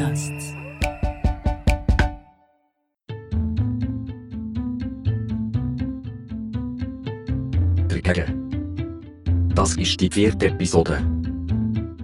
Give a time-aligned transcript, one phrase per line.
[0.00, 0.54] Podcasts.
[7.88, 9.50] Dagegen.
[9.54, 11.04] Das ist die vierte Episode.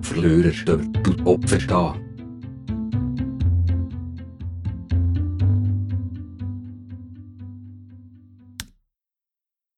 [0.03, 1.97] Verlierer dort und Opfer da.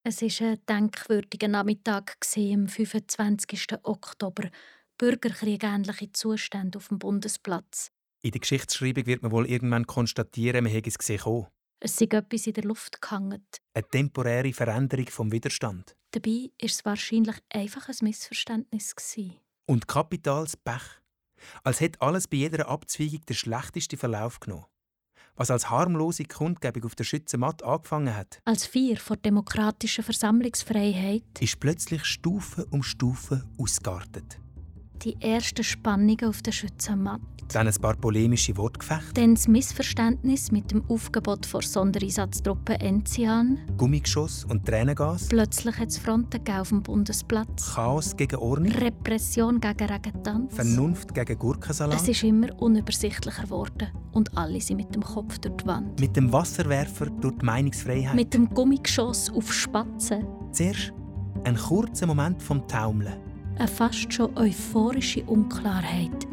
[0.02, 3.66] Es war ein denkwürdiger Nachmittag am 25.
[3.84, 4.50] Oktober.
[4.96, 7.92] Bürgerkrieg-ähnliche Zustände auf dem Bundesplatz.
[8.20, 11.46] In der Geschichtsschreibung wird man wohl irgendwann konstatieren, man hätte es gesehen.
[11.80, 13.46] Es sei etwas in der Luft gehangen.
[13.72, 15.95] Eine temporäre Veränderung vom Widerstand.
[16.10, 18.96] Dabei war es wahrscheinlich einfach ein Missverständnis.
[18.96, 19.36] Gewesen.
[19.66, 20.82] Und kapitales Pech.
[21.62, 24.66] Als hätte alles bei jeder Abzweigung den schlechtesten Verlauf genommen.
[25.37, 31.60] Was als harmlose Kundgebung auf der Schützenmatt angefangen hat, Als Vier vor demokratischer Versammlungsfreiheit ist
[31.60, 34.40] plötzlich Stufe um Stufe ausgeartet.
[34.98, 37.23] Die ersten Spannungen auf der Schützenmatte.
[37.52, 43.59] Dann ein paar polemische Wortgefechte, Dann das Missverständnis mit dem Aufgebot vor Sondereinsatztruppe Enzian.
[43.79, 47.74] Gummigeschoss und Tränengas, Plötzlich hat es Fronten auf dem Bundesplatz.
[47.74, 50.55] Chaos gegen Ordnung, Repression gegen Regentanz.
[50.55, 51.99] Vernunft gegen Gurkensalat.
[51.99, 55.99] Es ist immer unübersichtlicher geworden und alle sind mit dem Kopf durch die Wand.
[56.01, 58.15] Mit dem Wasserwerfer durch die Meinungsfreiheit.
[58.15, 60.27] Mit dem Gummigeschoss auf Spatzen.
[60.52, 60.93] Zuerst
[61.45, 63.27] ein kurzer Moment vom Taumeln.
[63.59, 66.26] Eine fast schon euphorische Unklarheit.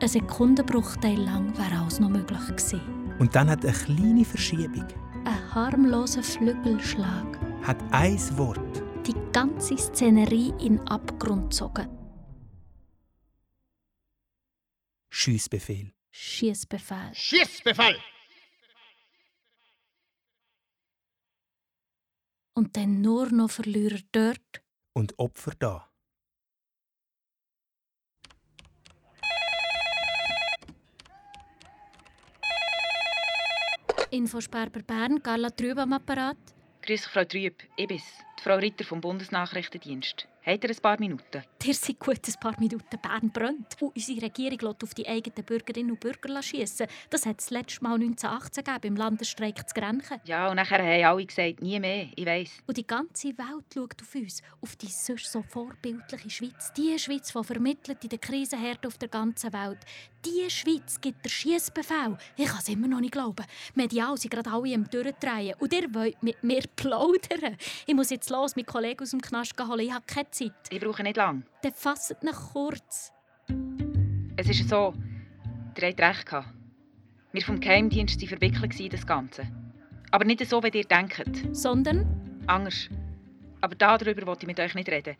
[0.00, 2.80] Ein Sekundenbruchteil lang wäre alles noch möglich gewesen.
[3.18, 4.86] Und dann hat eine kleine Verschiebung,
[5.24, 7.38] Ein harmloser Flügelschlag.
[7.62, 11.88] hat ein Wort, Die ganze Szenerie in den Abgrund gezogen.
[15.10, 15.92] Schiessbefehl.
[16.10, 17.10] Schießbefehl.
[17.14, 17.96] Schießbefehl!
[22.56, 24.62] Und dann nur noch Verlierer dort.
[24.92, 25.90] Und Opfer da.
[34.14, 36.36] Infosperber Bern, Carla Trüb am Apparat.
[36.82, 37.56] Grüß Frau Trüb.
[37.76, 38.04] Ich bin's,
[38.38, 40.28] die Frau Ritter vom Bundesnachrichtendienst.
[40.46, 41.42] Habt ihr ein paar Minuten?
[41.64, 43.80] Dir sind gut ein paar Minuten Bern brennt.
[43.80, 46.86] Und unsere Regierung lässt auf die eigenen Bürgerinnen und Bürger schiessen.
[47.08, 50.20] Das hat es letztes Mal 1918 gegeben, beim Landesstreik zu Grenchen.
[50.26, 52.50] Ja, und nachher haben alle gesagt, nie mehr, ich weiss.
[52.66, 56.70] Und die ganze Welt schaut auf uns, auf die sonst so vorbildliche Schweiz.
[56.76, 59.78] Die Schweiz, die vermittelt in den Krisenherden auf der ganzen Welt.
[60.26, 62.18] Die Schweiz gibt der Schiessbefehl.
[62.36, 63.46] Ich kann es immer noch nicht glauben.
[63.74, 65.54] Medial sind gerade alle am Durchdrehen.
[65.58, 67.56] Und ihr wollt mit mir plaudern.
[67.86, 69.80] Ich muss jetzt los, mit Kollegen aus dem Knast holen.
[69.80, 70.52] Ich habe keine Zeit.
[70.68, 71.42] Ich brauche nicht lang.
[71.64, 73.10] Dann fasst mich kurz.
[74.36, 74.92] Es ist so,
[75.74, 76.48] ihr habt recht gehabt.
[77.32, 79.46] Wir vom Geheimdienst waren verwickelt in das Ganze.
[80.10, 81.24] Aber nicht so, wie ihr denkt.
[81.52, 82.90] Sondern Anders.
[83.62, 85.16] Aber darüber wollte ich mit euch nicht reden.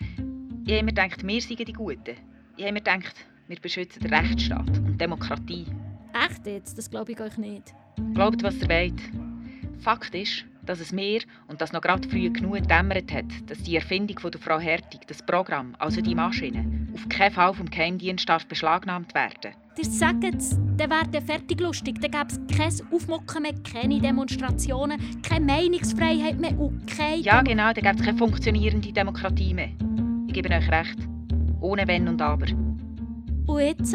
[0.66, 2.16] Ich habe mir gedacht, wir seien die Guten.
[2.58, 3.14] Ich habe mir gedacht,
[3.48, 5.64] wir beschützen den Rechtsstaat und Demokratie.
[6.12, 7.74] echt jetzt, das glaube ich euch nicht.
[8.12, 9.00] Glaubt, was ihr wollt.
[9.78, 13.76] Fakt ist, dass es mir und das noch gerade früh genug gedämmert hat, dass die
[13.76, 18.28] Erfindung von der Frau Hertig, das Programm, also die Maschine, auf keinen Fall vom Geheimdienst
[18.28, 19.54] darf beschlagnahmt werden.
[19.76, 22.00] Ihr sagt es, dann wäre der fertig lustig.
[22.00, 27.16] Dann gäbe es kein Aufmucken mehr, keine Demonstrationen, keine Meinungsfreiheit mehr und keine...
[27.16, 29.70] Ja, genau, dann gibt es keine funktionierende Demokratie mehr.
[30.28, 30.98] Ich gebe euch recht.
[31.60, 32.46] Ohne Wenn und Aber.
[33.46, 33.94] Und jetzt?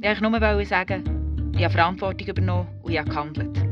[0.00, 3.71] Ich wollte nur sagen, ich habe Verantwortung übernommen und ich habe gehandelt.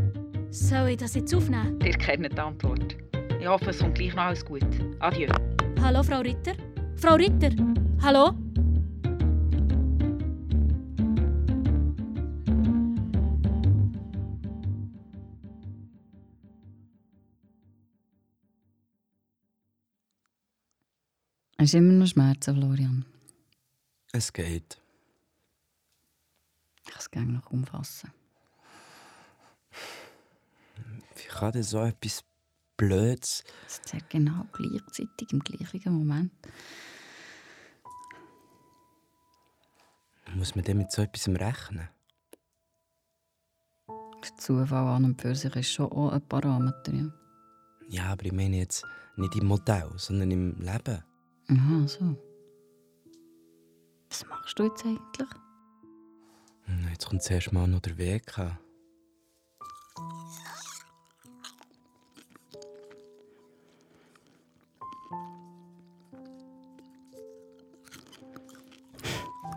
[0.53, 1.79] Soll ich das jetzt aufnehmen?
[1.85, 2.97] Ihr kennt die Antwort.
[3.39, 4.65] Ich hoffe, es kommt gleich noch alles gut.
[4.99, 5.29] Adieu.
[5.81, 6.55] Hallo, Frau Ritter?
[6.97, 7.51] Frau Ritter?
[8.03, 8.35] Hallo?
[21.59, 23.05] Hast du immer noch Schmerzen, Florian?
[24.13, 24.81] Es geht.
[26.79, 28.11] Ich kann es gerne noch umfassen.
[31.23, 32.25] Wie kann denn so etwas
[32.77, 33.45] Blödes?
[33.67, 36.33] Es ist sehr genau gleichzeitig, im gleichen Moment.
[40.35, 41.89] Muss man denn mit so etwas rechnen?
[43.89, 46.93] Der Zufall an und für sich ist schon auch ein Parameter.
[46.93, 47.11] Ja.
[47.89, 48.85] Ja, aber ich meine jetzt
[49.17, 51.03] nicht im Modell, sondern im Leben.
[51.49, 52.17] Aha, so.
[54.09, 55.29] Was machst du jetzt eigentlich?
[56.65, 58.39] Hm, Jetzt kommt zuerst mal noch der Weg.
[58.39, 58.57] an.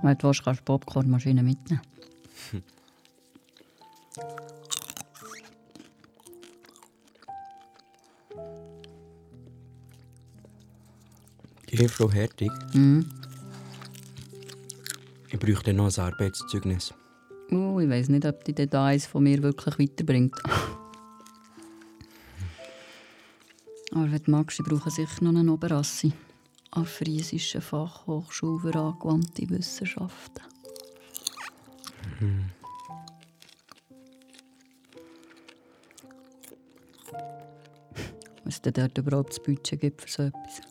[0.03, 1.81] Wenn du willst, kannst du die Popcornmaschine mitnehmen.
[11.71, 13.05] Liebe Frau Hertig, Mhm.
[15.29, 16.93] ich bräuchte noch ein Arbeitszeugnis.
[17.51, 20.35] Oh, ich weiß nicht, ob die Details von mir wirklich weiterbringt.
[23.91, 26.13] Aber wenn du magst, ich brauche sicher noch eine Oberassi.
[26.75, 30.41] An Friesischen Fachhochschule für angewandte Wissenschaften.
[32.17, 32.49] Hm.
[38.43, 40.61] Was denn dort überhaupt das Budget gibt für so etwas.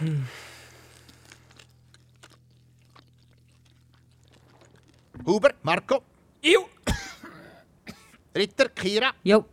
[0.00, 0.26] Hm.
[5.24, 6.02] Huber, Marco.
[6.42, 6.68] Jo.
[8.34, 9.12] Ritter, Kira.
[9.22, 9.44] Jo.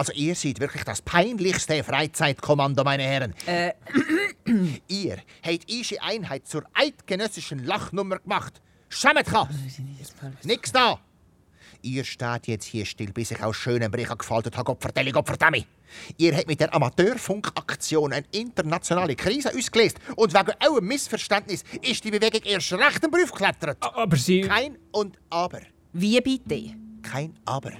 [0.00, 3.34] Also ihr seid wirklich das peinlichste Freizeitkommando, meine Herren.
[3.44, 3.72] Äh.
[4.88, 8.62] ihr habt eure Einheit zur eidgenössischen Lachnummer gemacht.
[8.88, 9.48] Schämt euch!
[10.42, 10.98] Nix da!
[11.82, 15.66] Ihr steht jetzt hier still, bis ich aus schönem Brich gefaltet habe, Gottverdeli, Gottverdammi.
[16.16, 22.10] Ihr habt mit der Amateurfunkaktion eine internationale Krise ausgelöst und wegen eurem Missverständnis ist die
[22.10, 23.76] Bewegung erst recht im Beruf geklettert.
[23.82, 24.40] Aber Sie...
[24.40, 25.60] Kein und Aber.
[25.92, 26.74] Wie bitte?
[27.02, 27.72] Kein Aber.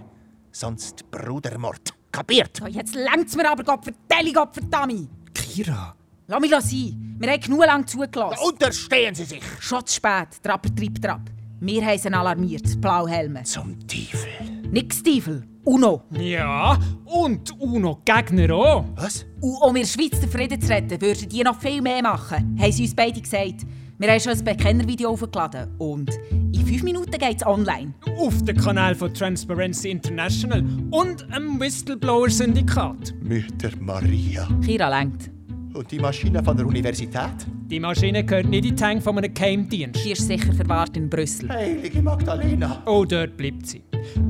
[0.52, 1.94] Sonst Brudermord.
[2.12, 2.56] Kapiert?
[2.56, 5.08] So, jetzt längt's mir aber, Gottverdeli, Gottverdammi.
[5.34, 5.94] Kira...
[6.30, 7.16] Lass mich sein.
[7.18, 8.36] Wir haben genug lang zugelassen.
[8.38, 9.42] Da unterstehen Sie sich!
[9.58, 10.28] Schon zu spät.
[10.40, 11.22] Trapper, Tripp, Trapp.
[11.58, 13.42] Wir haben sie alarmiert, Blauhelme.
[13.42, 14.28] Zum Teufel.
[14.70, 15.42] Nix Teufel.
[15.64, 16.04] UNO.
[16.12, 18.84] Ja, und UNO-Gegner auch.
[18.94, 19.26] Was?
[19.40, 22.56] Und um in der Schweiz den Frieden zu retten, würden die noch viel mehr machen,
[22.58, 23.66] haben sie uns beide gesagt.
[24.00, 27.92] Wir haben schon ein Bekennervideo aufgeladen und in fünf Minuten geht es online.
[28.16, 33.12] Auf dem Kanal von Transparency International und am Whistleblower-Syndikat.
[33.20, 34.48] Mütter Maria.
[34.64, 35.30] Kira lenkt.
[35.74, 37.46] Und die Maschine von der Universität?
[37.66, 40.02] Die Maschine gehört nicht in die Tank von einem Geheimdienst.
[40.02, 41.50] Die ist sicher verwahrt in Brüssel.
[41.50, 42.82] Heilige Magdalena.
[42.86, 43.82] Oh, dort bleibt sie.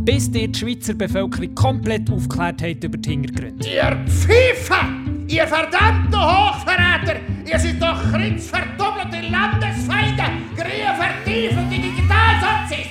[0.05, 3.69] Bis die, die Schweizer Bevölkerung komplett aufgeklärt hat über die Hintergründe.
[3.69, 5.00] Ihr Pfeife!
[5.31, 7.21] Ihr verdammten Hochverräter!
[7.47, 10.25] Ihr seid doch kritzverdoppelte Landesfeinde!
[10.57, 12.91] Griechen vertiefende Digitalsozis!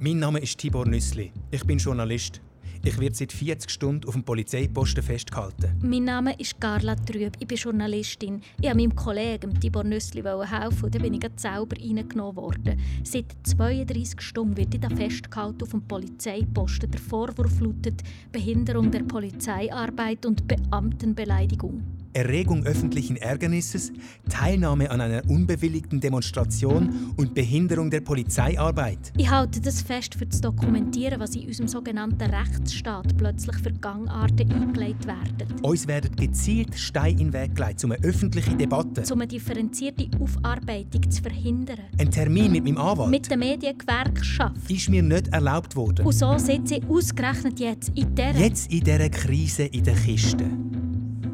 [0.00, 1.32] Mein Name ist Tibor Nüssli.
[1.50, 2.42] Ich bin Journalist.
[2.84, 5.72] Ich werde seit 40 Stunden auf dem Polizeiposten festgehalten.
[5.82, 7.32] Mein Name ist Carla Trüb.
[7.38, 8.40] Ich bin Journalistin.
[8.60, 12.80] Ich wollte meinem Kollegen Tibor Nüssli helfen und dann bin ich selber reingenommen worden.
[13.02, 16.90] Seit 32 Stunden wird ich da festgehalten auf dem Polizeiposten.
[16.90, 21.82] Der Vorwurf lautet Behinderung der Polizeiarbeit und Beamtenbeleidigung.
[22.18, 23.92] Erregung öffentlichen Ärgernisses,
[24.28, 29.12] Teilnahme an einer unbewilligten Demonstration und Behinderung der Polizeiarbeit.
[29.16, 34.50] Ich halte das fest, für zu dokumentieren, was in unserem sogenannten Rechtsstaat plötzlich für Gangarten
[34.50, 35.60] eingelegt werden.
[35.62, 40.08] Uns werden gezielt Steine in den Weg gelegt, um eine öffentliche Debatte, um eine differenzierte
[40.20, 41.78] Aufarbeitung zu verhindern.
[41.98, 43.10] Ein Termin mit meinem Anwalt.
[43.10, 44.68] Mit der Mediengewerkschaft.
[44.68, 46.04] Ist mir nicht erlaubt worden.
[46.04, 48.36] Und so sitze ich ausgerechnet jetzt in dieser...
[48.36, 50.46] Jetzt in dieser Krise in der Kiste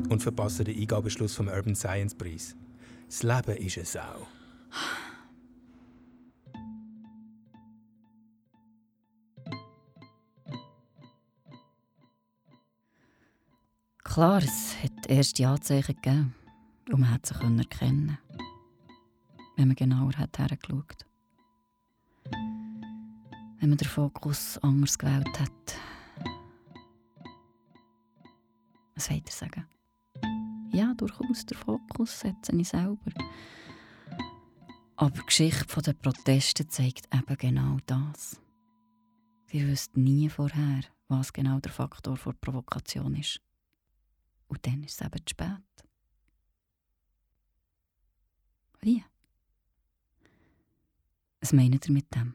[0.09, 2.57] und verpassen den Eingabeschluss vom Urban Science Preis.
[3.07, 4.27] Das Leben ist eine Sau.
[14.03, 16.35] Klar, es hat erste Anzeichen gegeben
[16.91, 18.19] und man hat sie erkennen
[19.57, 21.07] wenn man genauer hat hergeschaut.
[22.31, 25.77] Wenn man den Fokus anders gewählt hat.
[28.95, 29.67] Was wollt ihr sagen?
[30.75, 33.13] Ja, durchaus den Fokus setzen ich selber.
[34.97, 38.41] Aber die Geschichte der Proteste zeigt eben genau das.
[39.47, 43.41] Wir wüssten nie vorher, was genau der Faktor der Provokation ist.
[44.49, 45.63] Und dann ist es eben zu spät.
[48.81, 49.05] Wie?
[51.41, 52.35] Was meint ihr mit dem?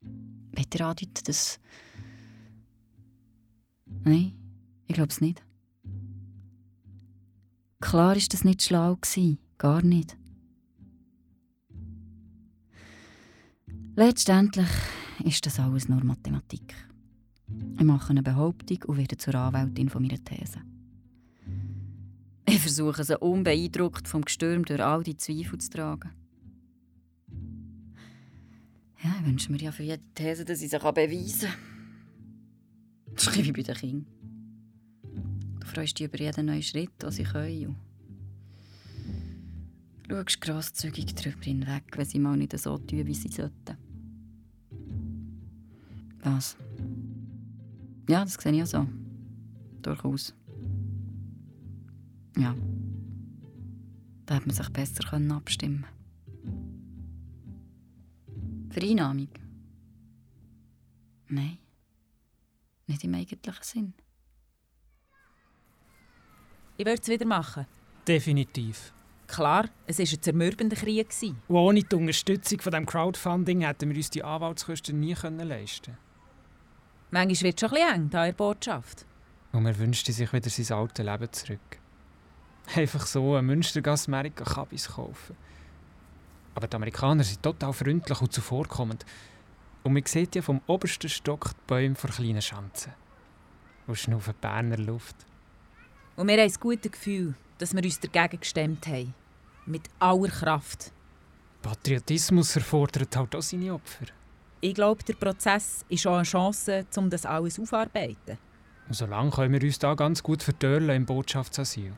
[0.00, 1.60] Wollt ihr dass...
[3.86, 4.36] Nein,
[4.86, 5.45] ich glaube es nicht.
[7.80, 8.98] Klar ist das nicht schlau
[9.58, 10.16] gar nicht.
[13.94, 14.68] Letztendlich
[15.24, 16.74] ist das alles nur Mathematik.
[17.78, 20.60] Ich mache eine Behauptung und werde zur Anwältin von meiner These.
[22.48, 26.10] Ich versuche sie unbeeindruckt vom Gestürm durch all die Zweifel zu tragen.
[29.02, 33.14] Ja, ich wünsche mir ja für jede These, dass ich sie beweisen kann.
[33.14, 34.06] Das ist wie bei den Kindern
[35.76, 37.76] freust dich über jeden neuen Schritt, den sie können.
[40.08, 43.76] Du schaust grosszügig darüber hinweg, wenn sie mal nicht so tun, wie sie sollten.
[46.20, 46.56] Was?
[48.08, 48.86] Ja, das sehe ich auch so.
[49.82, 50.34] Durchaus.
[52.38, 52.56] Ja.
[54.24, 55.96] Da hätte man sich besser abstimmen können.
[58.70, 59.28] Vereinnahmung?
[61.28, 61.58] Nein.
[62.86, 64.05] Nicht im eigentlichen Sinn.
[66.76, 67.66] Ich würde es wieder machen.
[68.06, 68.92] Definitiv.
[69.26, 71.08] Klar, es war ein zermürbender Krieg.
[71.48, 75.96] Und ohne die Unterstützung von dem Crowdfunding hätten wir uns die Anwaltskosten nie können leisten
[77.10, 79.06] Manchmal wird es schon ein bisschen eng, da in der Botschaft.
[79.52, 81.80] Und man wünschte sich wieder sein altes Leben zurück.
[82.74, 85.36] Einfach so eine Münstergasse Amerika Kabis kaufen.
[86.54, 89.04] Aber die Amerikaner sind total freundlich und zuvorkommend.
[89.82, 92.92] Und man sieht ja vom obersten Stock die Bäume vor kleinen Schanzen.
[93.86, 95.16] Und schnaufen Berner Luft.
[96.16, 99.14] Und wir haben das gute Gefühl, dass wir uns dagegen gestemmt haben.
[99.66, 100.92] Mit aller Kraft.
[101.60, 104.06] Patriotismus erfordert halt auch seine Opfer.
[104.60, 108.38] Ich glaube, der Prozess ist auch eine Chance, um das alles aufzuarbeiten.
[108.88, 111.92] Und solange können wir uns da ganz gut verdörlen im Botschaftsasyl.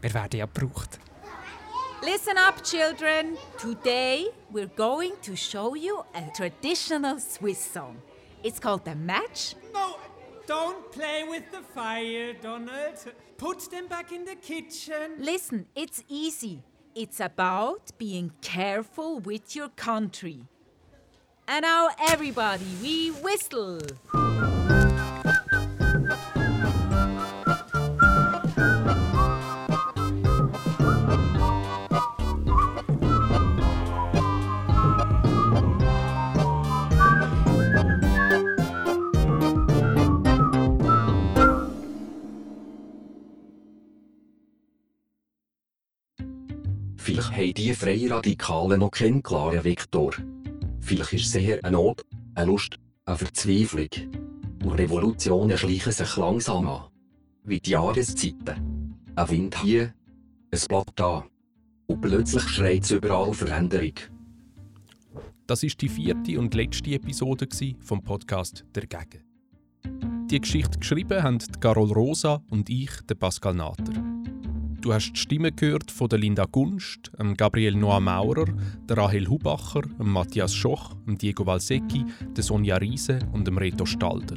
[0.00, 0.98] Wir werden ja gebraucht.
[2.02, 3.36] Listen up, children.
[3.58, 7.96] Today we're going to show you a traditional Swiss song.
[8.42, 9.56] It's called the match.
[9.72, 9.96] No,
[10.46, 12.98] don't play with the fire, Donald.
[13.36, 15.12] Put them back in the kitchen.
[15.18, 16.62] Listen, it's easy.
[16.94, 20.44] It's about being careful with your country.
[21.48, 23.80] And now, everybody, we whistle.
[47.16, 50.12] Vielleicht haben die Freien Radikalen noch keinen klaren Vektor.
[50.80, 52.04] Vielleicht ist es eher eine Not,
[52.34, 53.88] eine Lust, eine Verzweiflung.
[54.62, 56.82] Und Revolutionen schleichen sich langsam an.
[57.42, 58.98] Wie die Jahreszeiten.
[59.14, 59.94] Ein Wind hier,
[60.50, 61.24] ein Blatt da.
[61.86, 63.94] Und plötzlich schreit es überall Veränderung.
[65.46, 67.48] Das ist die vierte und letzte Episode
[67.80, 69.24] vom Podcast Der Gegen.
[70.26, 74.05] Die Geschichte geschrieben haben Carol Rosa und ich, Pascal Natter.
[74.86, 78.44] Du hast die Stimme gehört von der Linda Gunst, Gabriel Noah Maurer,
[78.88, 82.04] der Rahel Hubacher, Matthias Schoch, Diego Valsecchi,
[82.36, 84.36] der Sonja Riese und dem Reto Stalder.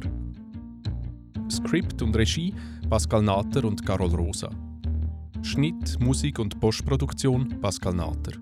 [1.48, 2.52] Skript und Regie
[2.88, 4.50] Pascal Natter und Carol Rosa.
[5.42, 8.32] Schnitt, Musik und Postproduktion Pascal Natter.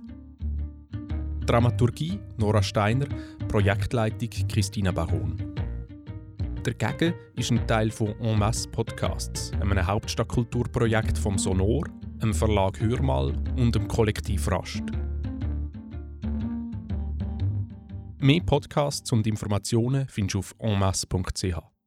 [1.45, 3.09] Dramaturgie Nora Steiner,
[3.49, 5.37] Projektleitung Christina Baron.
[6.63, 11.85] Dagegen ist ein Teil von En Masse Podcasts, einem Hauptstadtkulturprojekt vom Sonor,
[12.21, 14.83] einem Verlag Hörmal und dem Kollektiv Rast.
[18.19, 21.78] Mehr Podcasts und Informationen findest du auf enmasse.ch.